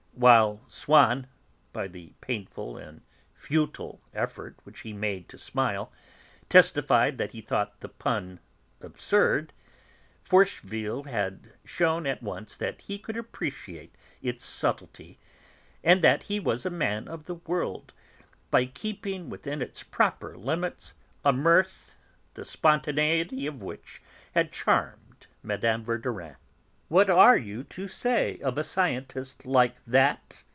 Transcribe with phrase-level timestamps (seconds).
[0.13, 1.25] While Swann,
[1.73, 3.01] by the painful and
[3.33, 5.91] futile effort which he made to smile,
[6.47, 8.39] testified that he thought the pun
[8.81, 9.51] absurd,
[10.21, 15.17] Forcheville had shewn at once that he could appreciate its subtlety,
[15.83, 17.91] and that he was a man of the world,
[18.51, 20.93] by keeping within its proper limits
[21.25, 21.95] a mirth
[22.35, 23.99] the spontaneity of which
[24.35, 25.81] had charmed Mme.
[25.83, 26.35] Verdurin.
[26.89, 30.43] "What are you to say of a scientist like that?"